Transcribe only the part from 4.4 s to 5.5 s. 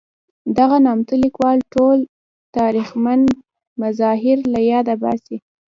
له یاده باسي.